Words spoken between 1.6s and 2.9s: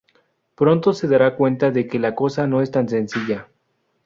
de que la cosa no es tan